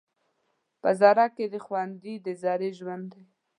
[0.81, 3.23] په ذره کې دې خوندي د ذرې ژوند دی